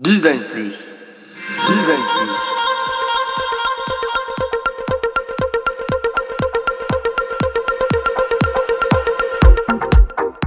[0.00, 0.74] Design Plus.
[1.68, 2.30] Design Plus.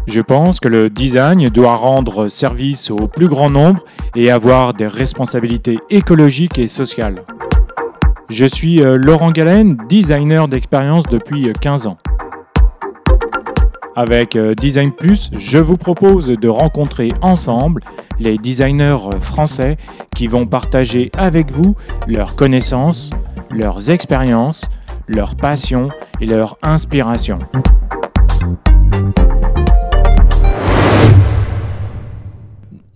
[0.06, 3.86] Je pense que le design doit rendre service au plus grand nombre
[4.18, 7.24] et avoir des responsabilités écologiques et sociales.
[8.30, 11.98] Je suis euh, Laurent Galen, designer d'expérience depuis 15 ans.
[13.98, 17.82] Avec euh, Design Plus, je vous propose de rencontrer ensemble
[18.20, 19.78] les designers français
[20.16, 21.76] qui vont partager avec vous
[22.08, 23.10] leurs connaissances,
[23.50, 24.70] leurs expériences,
[25.08, 25.90] leurs passions
[26.22, 27.40] et leurs inspirations.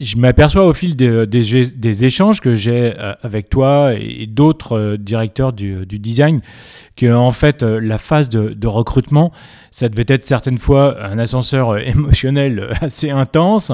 [0.01, 5.53] Je m'aperçois au fil des, échanges que j'ai euh, avec toi et d'autres euh, directeurs
[5.53, 6.41] du, design
[6.95, 9.31] que en fait euh, la phase de, recrutement,
[9.69, 13.71] ça devait être certaines fois un ascenseur émotionnel assez intense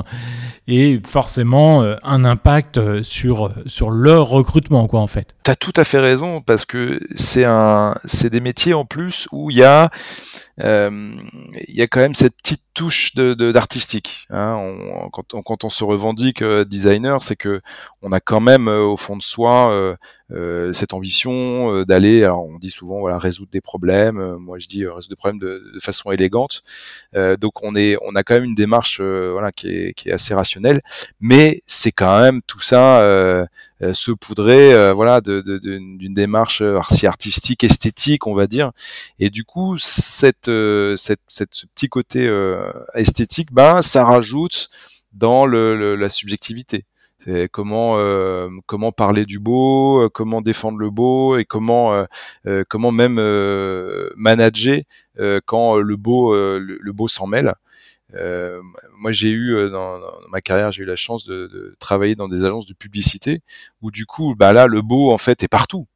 [0.67, 5.33] et forcément un impact sur, sur leur recrutement quoi en fait.
[5.43, 9.49] T'as tout à fait raison parce que c'est un, c'est des métiers en plus où
[9.49, 9.89] il y a,
[10.59, 14.27] il y a quand même cette petite touche de, de- d'artistique.
[14.29, 14.53] Hein.
[14.55, 17.59] On- quand, on, quand on se revendique euh, designer, c'est que
[18.03, 19.71] on a quand même euh, au fond de soi
[20.31, 22.23] euh, cette ambition d'aller.
[22.23, 24.19] Alors on dit souvent résoudre des problèmes.
[24.37, 26.61] Moi je dis résoudre des problèmes de, de façon élégante.
[27.13, 29.01] Donc on est, on a quand même une démarche
[29.55, 30.81] qui est assez rationnelle,
[31.19, 33.47] mais c'est quand même tout ça.
[33.81, 38.71] Euh, euh, saupoudré euh, voilà d'une démarche euh, arti- artistique esthétique on va dire.
[39.19, 40.49] Et du coup cette,
[40.97, 42.27] cette, cette ce petit côté
[42.95, 44.69] esthétique ben ça rajoute
[45.13, 46.85] dans le, le- la subjectivité.
[47.51, 52.05] Comment euh, comment parler du beau comment défendre le beau et comment
[52.47, 54.79] euh, comment même euh, manager
[55.45, 57.53] quand le beau le beau s'en mêle
[58.15, 58.61] euh,
[58.97, 62.15] moi, j'ai eu euh, dans, dans ma carrière, j'ai eu la chance de, de travailler
[62.15, 63.41] dans des agences de publicité
[63.81, 65.87] où du coup, bah là, le beau en fait est partout.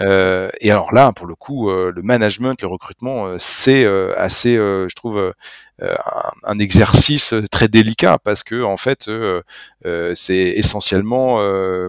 [0.00, 4.12] Euh, et alors là, pour le coup, euh, le management, le recrutement, euh, c'est euh,
[4.16, 5.32] assez, euh, je trouve,
[5.80, 9.10] un, un exercice très délicat parce que en fait,
[10.14, 11.36] c'est essentiellement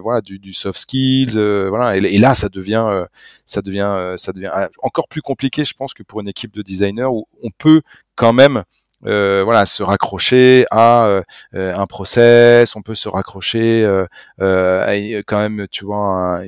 [0.02, 1.38] voilà du, du soft skills,
[1.70, 1.98] voilà.
[1.98, 3.06] Et, et là, ça devient,
[3.46, 6.62] ça devient, ça devient euh, encore plus compliqué, je pense, que pour une équipe de
[6.62, 7.82] designers où on peut
[8.16, 8.64] quand même
[9.06, 11.24] euh, voilà, se raccrocher à euh,
[11.54, 14.06] un process, on peut se raccrocher euh,
[14.40, 16.42] à quand même, tu vois,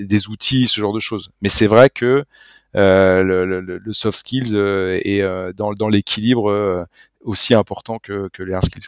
[0.00, 1.30] des outils, ce genre de choses.
[1.42, 2.24] Mais c'est vrai que
[2.74, 5.22] le, soft skills est
[5.54, 6.86] dans, l'équilibre
[7.22, 8.86] aussi important que, les hard skills.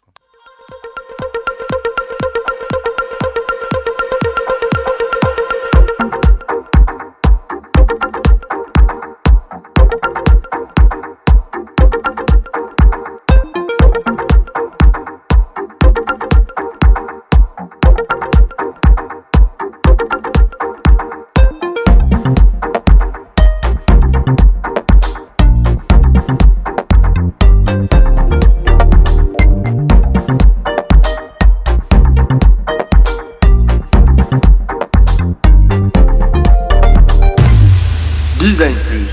[38.41, 39.11] Design Plus.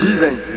[0.00, 0.47] Design Plus.